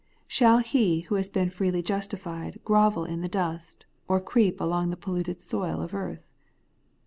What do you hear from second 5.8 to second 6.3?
earth